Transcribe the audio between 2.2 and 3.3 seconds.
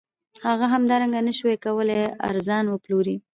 ارزان وپلوري